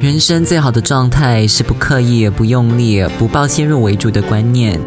[0.00, 4.78] 人生最好的状态是不刻意、不用力、不抱先入为主的观念。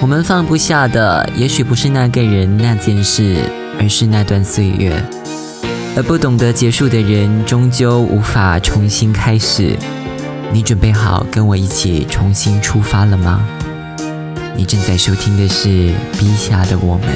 [0.00, 3.36] 我们放不下的，也许不是那个人、那件事，
[3.78, 4.94] 而是那段岁月。
[5.94, 9.76] 而不懂得结束的人，终究无法重新开始。
[10.50, 13.46] 你准备好跟我一起重新出发了吗？
[14.56, 15.68] 你正在收听的是
[16.18, 17.08] 《笔下的我们》。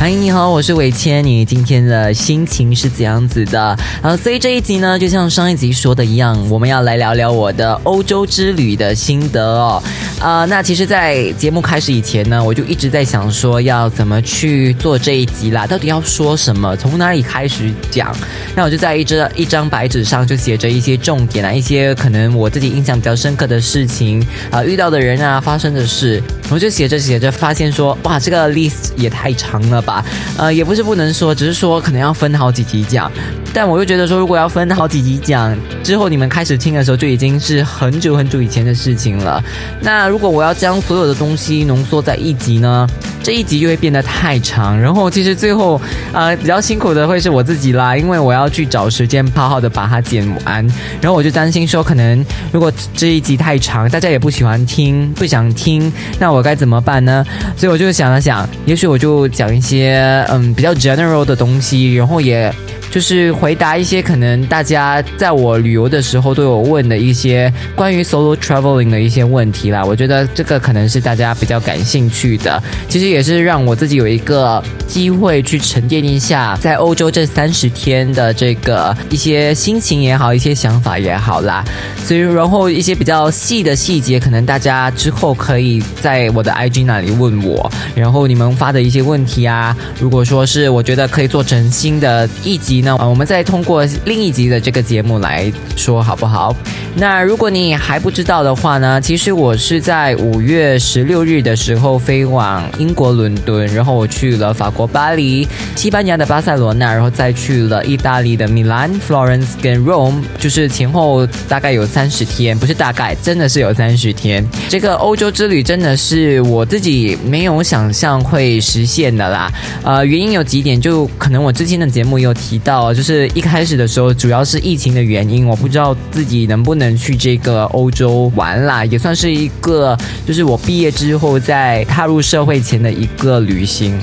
[0.00, 1.22] 嗨，你好，我是伟谦。
[1.22, 3.76] 你今天的心情是怎样子的？
[4.00, 9.82] 呃，所以这一集呢，就像上一集说的一样，我们要来聊聊我的欧洲之旅的心得哦。
[10.18, 18.10] 啊，那其实，在节目开始以前呢，我就一直在想说要怎么去做这一集啦，到底要说什么，从哪里开始讲？
[18.56, 30.04] 那我就在一张一张白纸上就写着一些重点啊，一些可能我自己印象比较深刻的事情啊，遇到的人啊，发生的事，我就写着写着，发现说，哇，这个 list 也太长了吧。
[30.36, 33.10] 呃，也不是不能说，只是说可能要分好几集讲。
[33.52, 39.42] 但我又觉得说，如果要分好几集讲，之后你们开始听的时候，就已经是很久很久以前的事情了。
[39.80, 42.86] 那如果我要将所有的东西浓缩在一集呢？
[43.22, 45.78] 这一集就会变得太长，然后其实最后，
[46.10, 50.66] 呃，比较辛苦的会是我自己啦，因为我要去找时间好好的把它剪完，
[51.02, 57.22] 然后我就担心说，可能如果这一集太长，大家也不喜欢听，不想听，那我我该怎么办呢？
[57.54, 62.50] 所以我就想了想，也许我就讲一些嗯比较 general 的东西，然后也。
[62.90, 69.84] 就是回答一些可能大家在我旅游的时候都有问的一些关于 solo traveling 的一些问题啦。
[69.84, 81.64] 我觉得这个可能是大家比较感兴趣的，其实也是让我自己有一个机会去沉淀一下在欧洲这三十天的这个一些心情也好，一些想法也好啦。
[82.04, 92.79] 所以，然后一些比较细的细节，可能大家之后可以在我的 IG 那里问我，然后你们发的一些问题啊，如果说是我觉得可以做成新的一集。
[92.82, 96.54] 那我们再通过另一集的这个节目来说好不好？
[96.96, 105.46] 那如果你还不知道的话呢，其实我是在五月十六日的时候飞往英国伦敦，然后我去了法国巴黎、
[105.76, 114.44] 西班牙的巴塞罗那，然后再去了意大利的米兰、Florence 跟 Rome，就是前后大概有三十天，不是大概，真的是有三十天。
[114.68, 119.52] 这个欧洲之旅真的是我自己没有想象会实现的啦。
[119.84, 122.69] 呃，原因有几点，就可能我之前的节目有提到。
[122.70, 133.98] 到就是一开始的时候，主要是疫情的原因，我不知道自己能不能去这个欧洲玩啦，也算是一个就是我毕业之后在踏入社会前的一个旅行。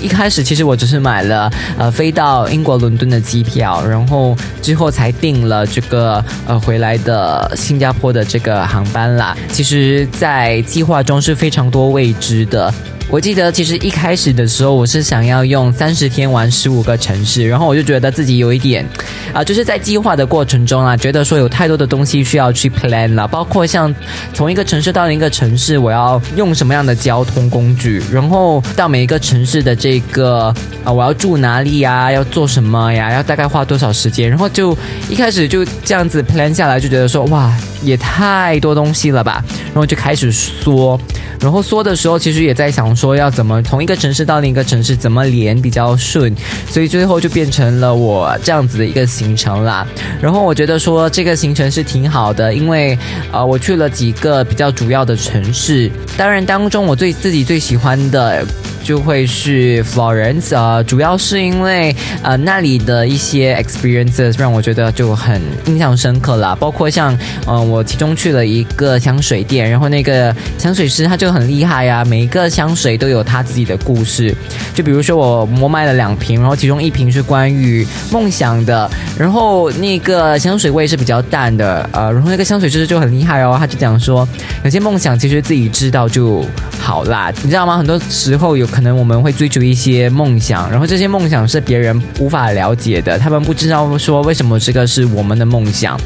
[0.00, 9.36] 一开始其实我只是买了呃飞到英国伦敦的机票，然后之后才订了这个呃回来的新加坡的这个航班啦。
[9.52, 12.72] 其实，在计划中是非常多未知的。
[13.08, 18.84] 我记得其实一开始的时候，我是想要用三十天玩十五个城市，然后我就觉得自己有一点
[19.32, 23.94] 啊，就是在计划的过程中啊，觉得说有太多的东西需要去 plan 了，包括像
[24.34, 30.52] 从一个城市到另一个城市，我要用什么样的交通工具，然后到每一个城市的这个
[30.82, 34.76] 啊，我要住哪里呀，要做什么呀，要大概花多少时间，然后就
[35.08, 40.98] 一开始就这样子 plan 下来，就觉得说哇，也太多东西了吧，然后就开始缩，
[41.38, 42.96] 然后缩的时候，其实也在想。
[42.96, 46.34] 说要怎么从一个城市到另一个城市怎么连比较顺，
[46.66, 49.86] 所以最后就变成了我这样子的一个行程啦。
[50.18, 52.98] 然后我觉得说这个行程是挺好的，因为
[53.32, 58.46] 呃我去了几个比较主要的城市，当然当中我最自己最喜欢的。
[58.86, 61.92] 就会是 Florence 啊，主要是因为
[62.22, 74.32] 呃那里的一些 experiences 让我觉得就很印象深刻啦，包括像嗯我其中去了一个香水店，然后那个香水师他就很厉害呀，每一个香水都有他自己的故事，
[74.72, 84.28] 就比如说我我卖了两瓶，然后其中一瓶是关于梦想的，然后那个香水味是比较淡的，呃，然后那个香水师就很厉害哦，他就讲说
[84.62, 86.44] 有些梦想其实自己知道就
[86.78, 87.76] 好啦，你知道吗？
[87.76, 88.64] 很多时候有。
[88.76, 95.98] 可能我们会追逐一些梦想，然后这些梦想是别人无法了解的，他们不知道说为什么这个是我们的梦想，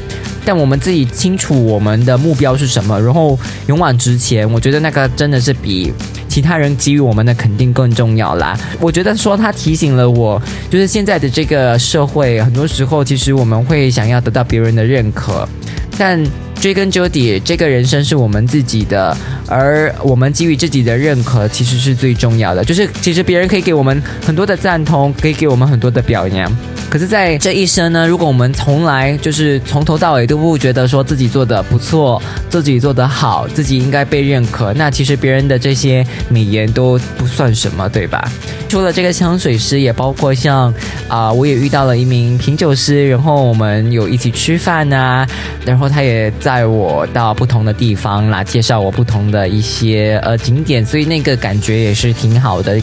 [0.45, 4.49] 但我们自己清楚我们的目标是什么，然后勇往直前。
[4.51, 5.93] 我觉得那个真的是比
[6.27, 8.57] 其他人给予我们的肯定更重要啦。
[8.79, 15.47] 我觉得说他提醒了我，就是现在的这个社会，很多时候其实我们会想要得到别人的认可，
[15.97, 16.23] 但。
[16.61, 19.17] 追根究底，这个人生是我们自己的，
[19.47, 22.63] 而我们给予自己的认可其实是最重要的。
[22.63, 26.55] 就是其实别人可以给我们很多的赞同，可以给我们很多的表扬，
[26.91, 38.29] 可是，在这一生呢，如果我们从来就是从头到尾都不觉得说自己做的不错，自己做的好，自己应该被认可，那其实别人的这些美言都不算什么，对吧？
[38.67, 40.73] 除了这个香水师，也包括像
[41.07, 45.25] 啊，我也遇到了一名品酒师，然后我们有一起吃饭呐，
[45.65, 52.77] 然后他也载我到不同的地方啦，介绍我不同的一些呃景点，所以那个感觉也是挺好的。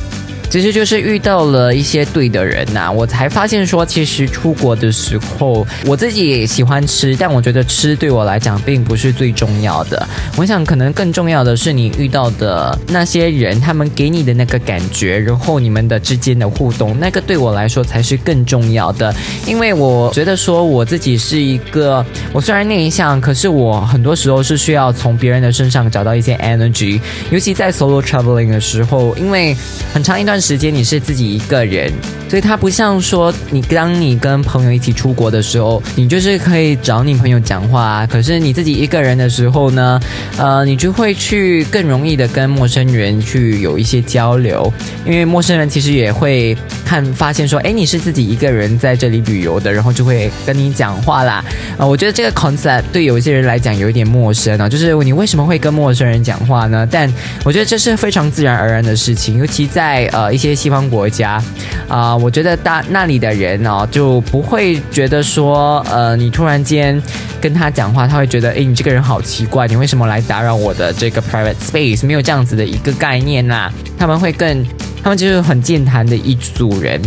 [0.51, 10.09] 其实就是遇到了一些对的人呐，我才发现说，其实出国的时候，我自己也喜欢吃，但我觉得吃对我来讲并不是最重要的。
[10.37, 19.15] 我想可能更重要的是你遇到的那些人，他们给你的那个感觉，然后你们的之间的互动，那个对我来说才是更重要的。
[19.47, 26.99] 因为我觉得说我自己是一个，我虽然内向，可是我很多时候是需要从别人的身上找到一些 energy，
[27.31, 29.55] 尤其在 solo traveling 的时候，因为
[29.93, 30.38] 很长一段。
[30.41, 31.93] 时间你是自己一个人，
[32.29, 38.07] 所以它不像说你当你跟朋友一起出国的时候，你就是可以找你朋友讲话啊。
[38.07, 40.01] 可是你自己一个人的时候呢，
[40.37, 44.73] 呃，你就会去更容易的跟陌生人去有一些交流，
[45.05, 51.45] 因为陌生人其实也会看发现说，哎，你是自己一个人在这里旅游的，然后就会跟你讲话啦。
[51.77, 56.89] 啊，我觉得这个 concept 对有一些人来讲有一点陌生啊，就是你为什么会跟陌生人讲话呢？
[56.91, 57.13] 但
[57.45, 60.28] 我觉得这是非常自然而然的事情，尤其在呃。
[60.31, 61.43] 一些西方国家，
[61.89, 67.01] 啊，我觉得大那里的人哦，就不会觉得说，呃，你突然间
[67.41, 72.07] 跟他讲话，他会觉得，诶，你这个人好奇怪，你为什么来打扰我的这个 private space？
[72.07, 74.65] 没有这样子的一个概念呐，他们会更，
[75.03, 77.01] 他们就是很健谈的一组人。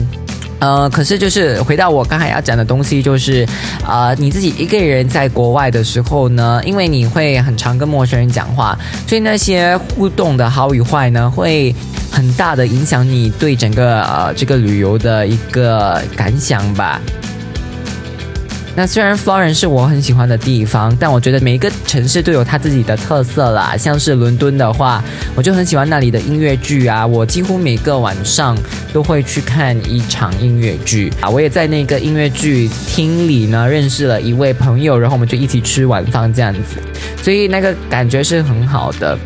[0.62, 3.46] 呃，可是就是回到我刚才要讲的东西，就是
[3.86, 8.78] 呃，你自己一个人在国外的时候呢，因为你会很常跟陌生人讲话，
[9.08, 11.76] 所以那些互动的好与坏呢，会
[12.12, 17.02] 很大的影响你对整个呃这个旅游的一个感想吧。
[18.76, 23.76] 那虽然 Florence 是我很喜欢的地方，但我觉得每一个城市都有它自己的特色啦。
[23.78, 25.04] 像是伦敦的话，
[25.36, 28.58] 我就很喜欢那里的音乐剧啊，我几乎每个晚上
[28.94, 31.30] 都会去看一场音乐剧啊。
[31.30, 36.78] 我也在那个音乐剧厅里呢认识了一位朋友，然后我们就一起吃晚饭这样子，
[37.22, 39.18] 所以那个感觉是很好的。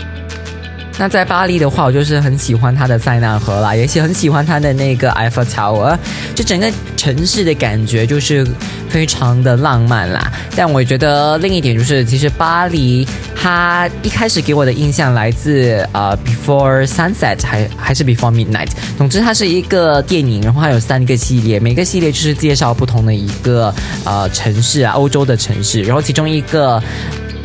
[0.97, 5.97] 那在巴黎的话，我就是很喜欢它的塞纳河啦，也是很喜欢它的那个埃菲尔塔尔，
[6.33, 8.47] 就整个城市的感觉就是
[8.87, 10.31] 非常的浪漫啦。
[10.55, 13.05] 但我觉得另一点就是，其实巴黎
[13.35, 23.73] 它一开始给我的印象来自呃 Before Sunset 还还是 Before Midnight，总之它是一个电影，然后它有三个系列，每个系列就是介绍不同的一个
[24.05, 26.81] 呃城市啊，欧洲的城市，然后其中一个。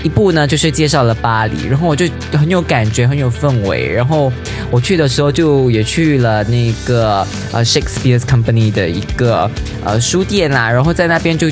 [0.03, 3.87] 一部呢，就是介绍了巴黎，然后我就很有感觉，很有氛围。
[3.93, 4.33] 然后
[4.71, 9.51] 我去的时候，就也去了那个呃 Shakespeare's Company 的一个
[9.85, 11.49] 呃书店啦，然后在那边就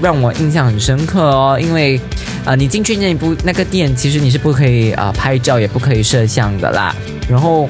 [0.00, 2.00] 让我印象很深刻哦，因为
[2.44, 6.94] 啊你进去那部那个店，其实你是不可以啊拍照，也不可以摄像的啦。
[7.28, 7.68] 然后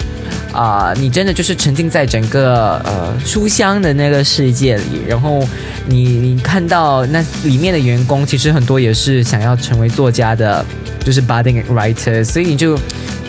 [0.52, 5.46] 啊，你真的就是沉浸在整个呃书香的那个世界里，然后。
[5.84, 10.64] 你你看到那里面的员工，其实很多也是想要成为作家的，
[11.04, 12.78] 就是 budding writer，所以你就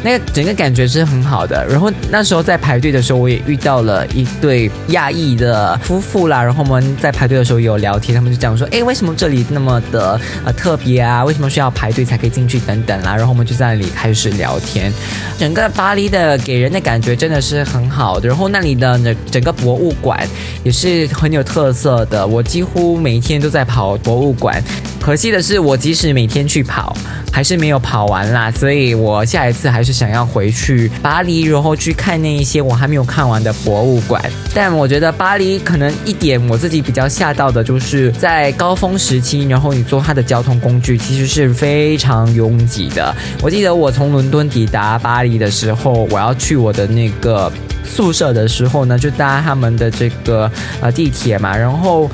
[0.03, 1.65] 那个整个感觉是很好的。
[1.67, 6.43] 然后那时候在排队的时候，我也遇到了一对亚裔的夫妇啦。
[6.43, 11.25] 然后我们在排队的时候有聊天，他们就讲说：“哎，为什么这里那么的呃特别啊？
[11.25, 14.89] 为什么需要排队才可以进去等等啦？”然后我们就在那里开始聊天。
[15.37, 18.29] 整个巴黎的给人的感觉真的是很好的。
[18.29, 20.25] 然后那里的整整个博物馆
[20.63, 22.25] 也是很有特色的。
[22.25, 22.41] 我。
[22.53, 24.61] 几乎每天都在跑博物馆，
[25.03, 26.95] 可惜的是，我即使每天去跑，
[27.29, 28.49] 还是没有跑完啦。
[28.49, 34.23] 所以我下一次还是想要回去巴黎，然后去看那一些我还没有看完的博物馆。
[34.55, 43.13] 但我觉得巴黎可能一点我自己比较吓到的，就是在高峰时期，然后你坐它的交通工具其实是非常拥挤的。
[43.41, 47.51] 我记得我从伦敦抵达巴黎的时候，我要去我的那个。
[47.85, 52.09] 宿舍的时候呢，就搭他们的这个呃地铁嘛，然后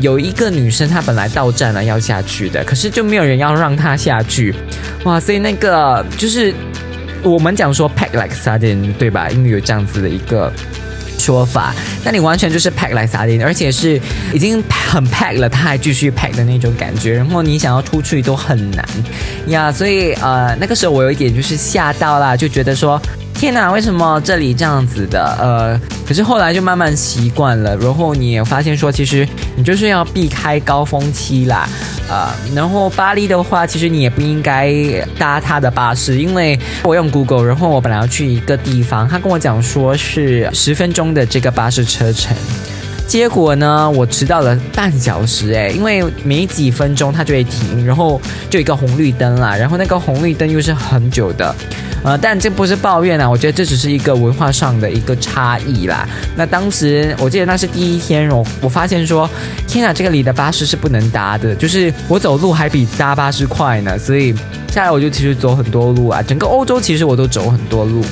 [0.00, 4.54] 有一个女生她本来到站了要下去的，可是就没有人要让她下去，
[5.04, 6.52] 哇，所以那个就是
[7.22, 9.28] 我们讲说 pack like sardine 对吧？
[9.30, 10.52] 因为有这样子的一个
[11.18, 11.74] 说法，
[12.04, 14.00] 那你完全就是 pack like sardine，而且是
[14.32, 18.84] 已经很 pack 了，他还继续 pack 的那种感觉，然后你想要出去都很难
[19.48, 23.00] 呀，所以呃那个时候我有一点就是吓到啦，就觉得说。
[23.38, 25.36] 天哪，为什么这里这样子的？
[25.40, 31.68] 呃，可是后来就慢慢习惯了，然后你也发现说，其实你就是要避开高峰期啦，
[32.10, 34.74] 啊，然后巴黎的话，其实你也不应该
[35.16, 42.36] 搭他的巴士，因为我用 Google，然后我本来要去一个地方，他跟我讲说是十分钟的这个巴士车程。
[43.06, 51.54] 结果呢，我迟到了半小时哎，因为没几分钟它就会停，然后就一个红绿灯啦，然后那个红绿灯又是很久的。
[52.04, 56.08] 呃，但这不是抱怨啊，我觉得这只是一个文化上的一个差异啦。
[56.36, 59.28] 那当时我记得那是第一天，我我发现说，
[59.66, 64.34] 天啊，这个里的巴士是不能搭的，就是我走路还比搭巴士快呢，所以
[64.70, 68.04] 下来我就其实走很多路啊，整个欧洲其实我都走很多路。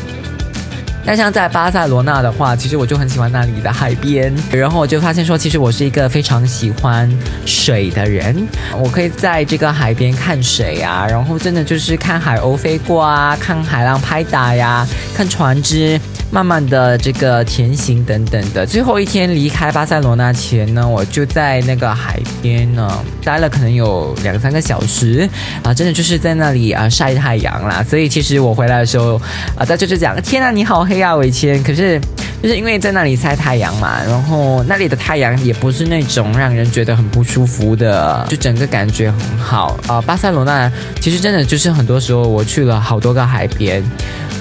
[1.07, 7.09] 但像在巴塞罗那的话，其实我就很喜欢那里的海边，然后我就发现说，其实我是一个非常喜欢
[7.47, 8.47] 水的人，
[8.77, 14.85] 我可以在这个海边看水啊，然后真的就是看海鸥飞过啊，看海浪拍打呀，
[15.15, 16.01] 看船只。
[16.31, 22.93] 慢慢的这个前行等等的，最后一天离开巴塞罗那前呢，我就在那个海边呢
[23.25, 25.29] 待了可能有两三个小时
[25.63, 27.83] 啊，真的就是在那里啊晒太阳啦。
[27.89, 29.15] 所以其实我回来的时候
[29.57, 31.99] 啊，大家就讲天啊你好黑啊伟谦，可是
[32.43, 40.03] 就是因为在那里晒太阳嘛，然后那里的太阳也不是那种让人觉得很不舒服的，就整个感觉很好啊。
[40.03, 43.83] 巴塞罗那其实真的就是很多时候我去了好多个海边。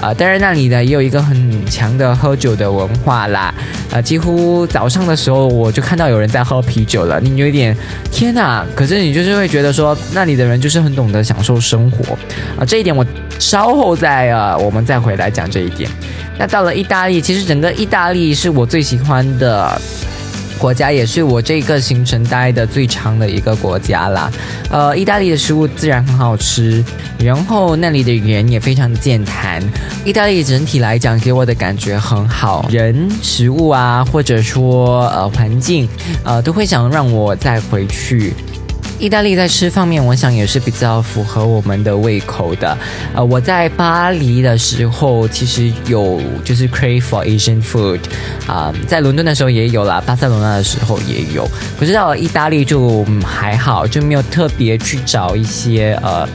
[0.00, 3.52] 啊，当然那里呢也有一个很强的喝酒的文化啦，
[3.92, 7.76] 啊，几乎早上的时候我就看到有人在喝啤酒了，你有点
[8.12, 8.64] 天哪！
[8.74, 12.12] 可是你就是会觉得说那里的人就是很懂得享受生活，
[12.58, 13.04] 啊，这一点我
[13.38, 15.90] 稍后再呃我们再回来讲这一点。
[16.38, 19.80] 那到了意大利，其实整个意大利是我最喜欢的。
[20.58, 24.30] 国家也是我这个行程待的最长的一个国家啦，
[24.70, 26.82] 呃，意大利的食物自然很好吃，
[27.18, 29.62] 然后那里的语言也非常的健谈。
[30.04, 35.88] 意大利整体来讲给我的感觉很好，人、食物啊，或者说呃环境，
[36.24, 38.32] 呃，都会想让我再回去。
[38.98, 42.76] 意大利在吃方面，我想也是比较符合我们的胃口的。
[43.14, 48.00] 呃，我在巴黎的时候，其实有就是 crave for Asian food，
[48.46, 51.48] 啊，在伦敦的时候也有啦，巴塞罗那的时候也有。
[51.78, 56.26] 可是到了意大利就还好，就没有特别去找一些呃。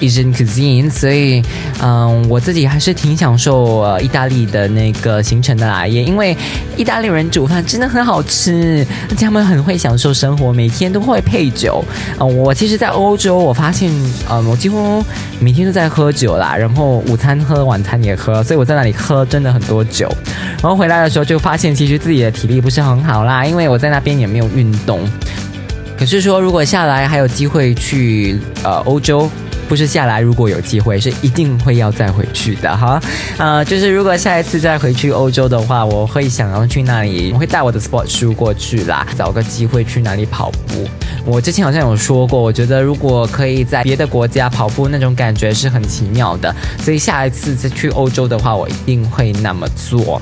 [0.00, 1.42] Asian cuisine，所以，
[1.82, 6.36] 嗯，我自己还是挺享受呃意大利的那个行程的啦，也因为
[6.76, 11.84] 意大利人煮饭真的很好吃，而且他们很会享受生活，每天都会配酒。
[12.18, 13.90] 啊，我其实，在欧洲，我发现，
[14.30, 15.04] 嗯，我几乎
[15.40, 20.08] 每天都在喝酒啦，然后午餐喝，晚餐也喝，所以我在那里喝真的很多酒。
[20.62, 25.00] 然后回来的时候就发现，其实自己的体力不是很好啦，因为我在那边也没有运动。
[25.98, 29.28] 可是说，如果下来还有机会去呃欧洲。
[29.68, 32.98] 不是下来，如果有机会，是一定会要再回去的哈。
[33.36, 40.88] 呃，就是如果下一次再回去欧洲的话，我会想要去那里，我会带我的 sports 书过去啦，找个机会去哪里跑步。
[41.26, 46.54] 我之前好像有说过，我觉得如果可以在别的国家跑步，那种感觉是很奇妙的。
[46.78, 50.20] 所以下一次再去欧洲的话，我一定会那么做。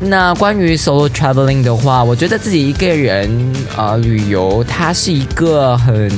[0.00, 6.08] 那关于 solo traveling 的话，我觉得自己一个人呃旅游，它是一个很。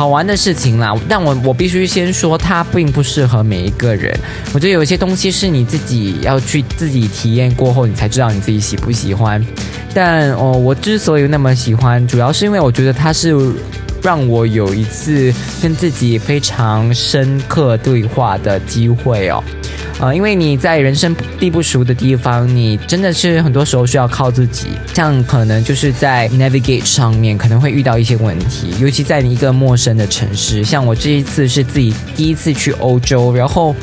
[0.00, 4.18] 好玩的事情啦，但我我必须先说，它并不适合每一个人。
[4.54, 9.44] 我觉得有一些东西是你自己要去自己体验过后，你才知道你自己喜不喜欢。
[9.92, 13.36] 但哦，我之所以那么喜欢，主要是因为我觉得它是
[14.02, 15.30] 让我有一次
[15.60, 19.44] 跟自己非常深刻对话的机会哦。
[19.98, 24.68] 呃，因为你在人生地不熟的地方，你真的是很多时候需要靠自己。
[24.94, 30.64] 像可能就是在 navigate 上面可能会遇到一些问题，尤其在你一个陌生的城市。
[30.64, 33.74] 像我这一次是自己第一次去欧洲，然后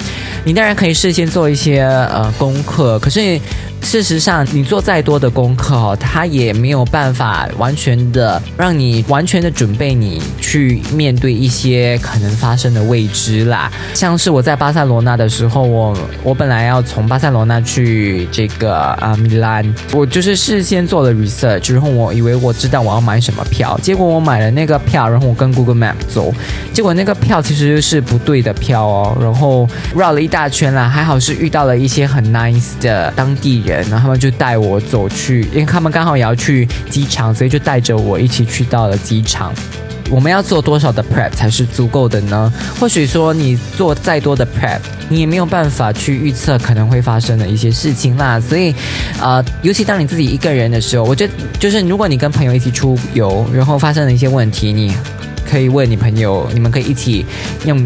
[0.44, 3.40] 你当然可以事先做一些呃功课，可是。
[3.82, 13.72] 事实上，你做再多的功课哦，他也没有办法完全的让你完全的准备你去面对一些可能发生的未知啦。
[13.94, 26.34] 像是我在巴塞罗那的时候，我我本来要从巴塞罗那去这个啊米兰，我就是事先做了 research，然后我以为我知道我要买什么票，结果我买了那个票，然后我跟 Google Map 走，
[26.74, 29.66] 结果那个票其实是不对的票哦，然后
[29.96, 33.88] 绕了一大圈啦，还好是遇到了一些很 nice 的当地人。
[33.90, 39.54] 然后他们就带我走去，因为他们刚好也要去机场，所以就带着我一起去到了机场。
[40.10, 42.52] 我们要做多少的 prep 才是足够的呢？
[42.80, 48.40] 或许说你做再多的 prep，你也没有办法去预测可能会发生的一些事情啦。
[48.40, 48.74] 所以，
[49.20, 54.96] 呃，尤其当你自己一个人的时候，我觉得就是如果你跟朋友一起出游，然后发生了一些问题，你
[55.46, 57.26] 可以问你朋友，你们可以一起
[57.66, 57.86] 用。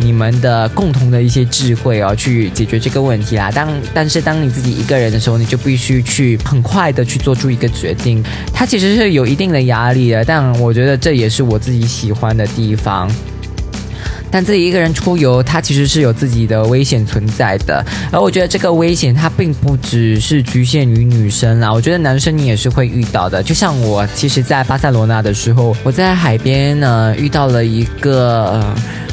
[0.00, 3.50] 你们的共同的一些智慧哦，去解决这个问题啦。
[3.50, 8.22] 当但是当你自己一个人的时候，你就必须去很快的去做出一个决定。
[8.52, 13.10] 它其实是有一定的压力的，但我觉得这也是我自己喜欢的地方。
[14.30, 17.84] 但自己一个人出游，它其实是有自己的危险存在的。
[18.12, 23.42] 而我觉得这个危险，它并不只是局限于女生啦，我觉得男生你也是会遇到的。
[23.42, 28.62] 就像我，其实，在巴塞罗那的时候，我在海边呢遇到了一个。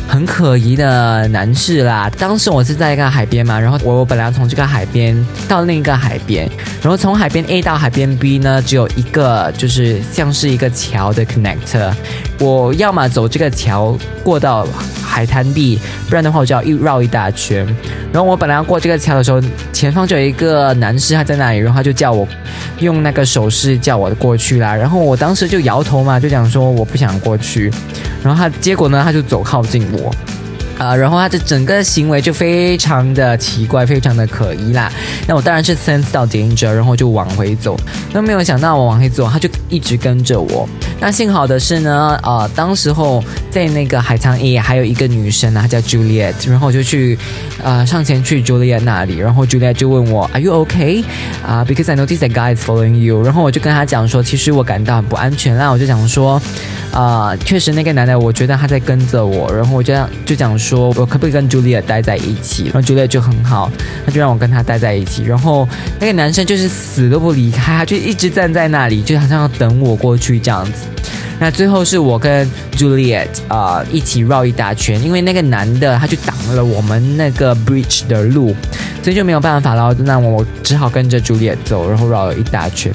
[0.08, 5.16] 很可疑的男士啦，当时我是在一个海边嘛，然后我本来要从这个海边
[5.48, 6.50] 到另一个海边，
[6.82, 11.92] 然后从海边 A 到海边 B 呢，只有一个就是像是一个桥的 connector，
[12.40, 14.68] 我要么走这个桥过到
[15.04, 17.66] 海滩地不然的话我就要一绕一大圈。
[18.12, 22.28] 然后我本来要过这个桥的时候，前方就有一个男士他在那里，然后他就叫我
[22.80, 27.72] 用那个手势叫我过去啦，然后我当时就摇头嘛，就讲说我不想过去。
[28.24, 30.14] 然后他结果呢，他就走靠近我，
[30.78, 34.92] 啊，然后他的整个行为就非常的奇怪，非常的可疑啦。
[35.28, 37.78] 那我当然是 sense 到 danger，然后就往回走。
[38.14, 40.68] 那没有想到我往回走，他就一直跟着我。
[41.06, 47.16] 那幸好的是呢，呃，当时候在那个海滩 A 还有一个女生啊，她叫 Juliet，然后我就去，
[47.64, 51.04] 呃，上前去 Juliet 那里，然后 Juliet 就问我，Are you okay？
[51.46, 53.22] 啊，Because I notice that guy is following you。
[53.22, 56.42] 然后我就跟他讲说，其实我感到很不安全啦，我就讲说。
[56.92, 59.94] 啊，确实那个男的，我觉得他在跟着我，然后我就
[60.26, 62.72] 就讲说，我可不可以跟 Julia 待在一起？
[62.74, 63.70] 然后 Julia 就很好，
[64.06, 65.24] 他就让我跟他待在一起。
[65.26, 65.68] 然后
[66.00, 70.86] 那个男生就是死都不离开，他就一直站在那里，就好像要等我过去这样子。
[71.40, 78.56] 那最后是我跟 Juliet 啊一起绕一大圈，因为那个男的他就挡了我们那个 bridge 的路，
[79.04, 79.94] 所以就没有办法了。
[80.00, 82.92] 那我只好跟着 Juliet 走，然后绕了一大圈。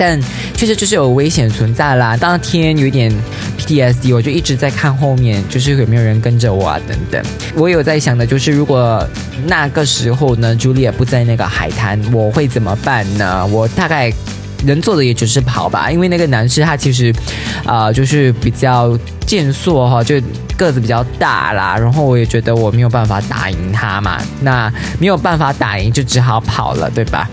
[0.00, 0.20] 但
[0.54, 2.16] 确实就是有危险存在啦。
[2.16, 3.12] 当天有点
[3.58, 7.20] PTSD，我就一直在看后面，就是有没有人跟着我啊等等。
[7.56, 9.04] 我有在想的就是，如果
[9.44, 13.44] 那个时候呢，朱莉也不在那个海滩，我会怎么办呢？
[13.48, 14.12] 我大概
[14.64, 17.14] 能做的也只是跑吧，因为那个男士他其实
[17.64, 20.20] 啊就是比较健硕哈，就
[20.56, 21.76] 个子比较大啦。
[21.76, 27.28] 然后我也觉得我没有办法打赢他嘛，那没有办法打赢就只好跑了，对吧？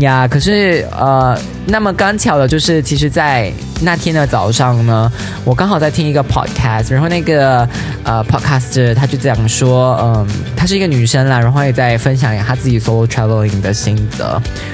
[0.00, 5.10] 呀，可是呃，那么刚巧的就是，其实，在那天的早上呢，
[5.44, 7.68] 我刚好在听一个 podcast，然后那个
[8.02, 14.24] 呃 podcaster 他就讲说，嗯，她是一个女生啦，然后也在分享她自己 solo traveling 的心得，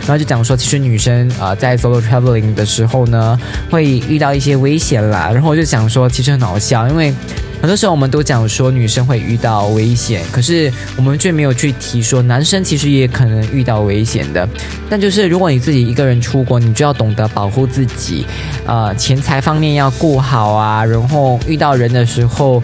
[0.01, 3.39] 然后就讲说，其实女生呃在 solo traveling 的时候呢，
[3.71, 7.13] 会遇到一些危险啦，然后我就想说，其实很好笑，因为。
[7.61, 14.49] 很多时候我们都讲说女生会遇到危险，可是我们却没有去提说男生其实也可能遇到危险的。
[14.89, 18.25] 但就是如果你自己一个人出国，你就要懂得保护自己，
[18.67, 20.83] 呃，钱财方面要顾好啊。
[20.83, 22.63] 然后遇到人的时候，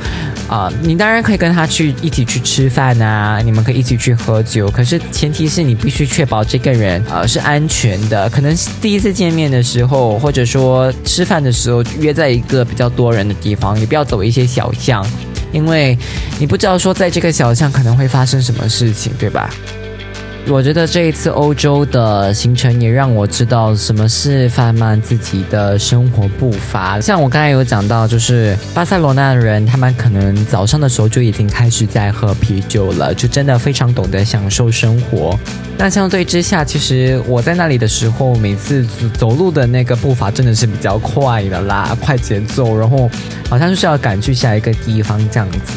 [0.48, 4.70] 啊，你当然可以跟他去一起去吃饭啊，你们可以一起去喝酒。
[4.70, 8.30] 可是前提是你必须确保这个人呃是安全的。
[8.30, 14.72] 可能第一次见面的时候，或者说吃饭的时候约在一个比较多人的地方，也不要走一些小。
[14.86, 15.04] 讲，
[15.52, 15.98] 因为
[16.38, 19.50] 你不知道说在这个小巷可能会发生什么事情，对吧？
[20.48, 27.00] 我觉得这一次欧洲的行程也让我知道什么是放慢自己的生活步伐。
[27.00, 35.36] 像我刚才有讲到，就是巴塞罗那的人，他们可能早上的时候就已经开始在喝啤酒了，就真的非常懂得享受生活。
[35.78, 38.86] 那相对之下，其实我在那里的时候，每次
[39.18, 43.10] 走路的那个步伐真的是比较快的啦，快节奏，然后
[43.50, 45.74] 好像就是要赶去下一个地方这样子。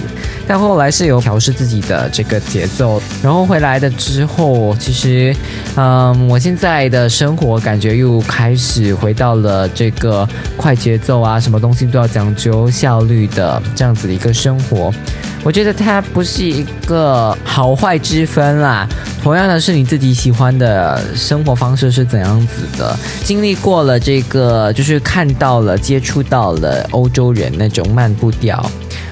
[0.47, 5.36] 但后来是有调试自己的这个节奏，然后回来的之后，我其实，
[5.76, 14.93] 嗯，我现在的生活感觉又开始回到了这个快节奏啊，什么东西都要讲究效率的这样子的一个生活。
[15.41, 18.86] 我觉得它不是一个好坏之分啦，
[19.24, 22.93] 同样的是你自己喜欢的生活方式是怎样子的。
[23.24, 28.69] 经历过了这个，就是看到了、接触到了欧洲人那种慢步调。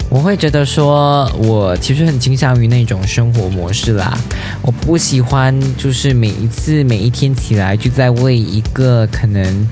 [0.09, 4.17] 我会觉得说，我其实很倾向于那种生活模式啦。
[4.61, 9.67] 我不喜欢就是每一次每一天起来就在为一个可能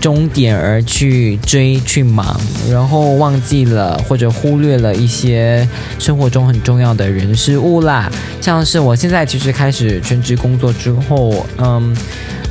[0.00, 2.40] 终点而去追去忙，
[2.70, 5.68] 然后忘记了或者忽略了一些
[5.98, 8.10] 生活中很重要的人事物啦。
[8.40, 11.96] 像是我现在其实开始全职工作之后，嗯。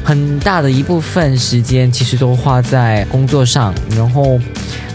[0.04, 4.40] 很大的一部分时间其实都花在工作上，然后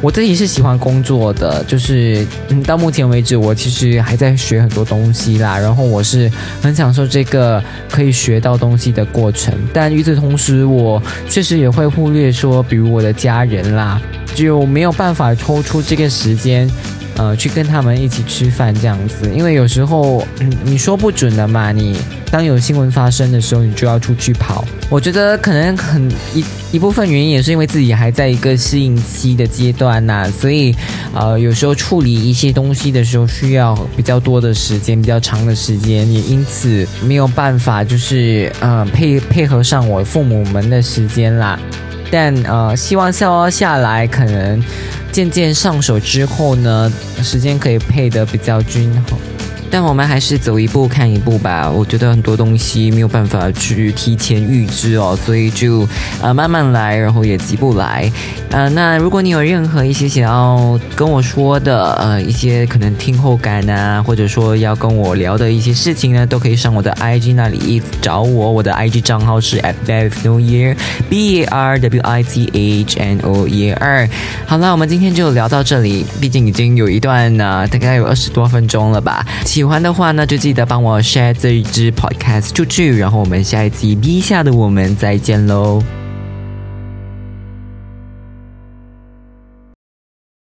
[0.00, 14.00] 我自己是喜欢工作的，就是嗯，到目前为止我其实还在学很多东西啦，然后我是很享受这个可以学到东西的过程，但与此同时，我确实也会忽略说，比如我的家人啦，
[14.34, 16.68] 就没有办法抽出这个时间，
[17.16, 20.26] 呃，去跟他们一起吃饭这样子，因为有时候，
[20.64, 21.96] 你说不准的嘛，你。
[22.30, 24.64] 当有新闻发生的时候，你就要出去跑。
[24.88, 30.74] 我觉得可能很一一部分原因也是因为自己还在一个适应期的阶段呐，所以
[31.14, 41.58] 呃有时候处理一些东西的时候需要比较多的时间，比较长的时间，也因此没有办法就是嗯配配合上我父母们的时间啦。
[42.10, 44.62] 但呃希望消化下来，可能
[45.10, 49.18] 渐渐上手之后呢，时间可以配得比较均衡。
[49.70, 51.70] 但我们还是走一步看一步吧。
[51.70, 55.86] 我觉得很多东西没有办法去提前预知哦，所以就
[56.20, 58.10] 呃慢慢来，然后也急不来。
[58.50, 68.52] 呃，那如果你有任何一些想要跟我说的，呃，一些可能听后感啊，或者说要跟我聊的一些事情呢，都可以上我的 IG 那里找我。
[68.52, 73.72] 我的 IG 账号是 at Barwith New Year，B A R W I T H N O E
[73.72, 74.08] R。
[74.46, 79.26] 好了，我们今天就聊到这里，毕竟已经有一段呢，大概有二十多分钟了吧。
[79.56, 85.82] 喜欢的话呢，就记得帮我 share 这一支 podcast 出去，然后我们下一集 B 下的我们再见喽。